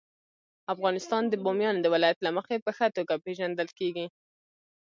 [0.73, 4.07] افغانستان د بامیان د ولایت له مخې په ښه توګه پېژندل کېږي.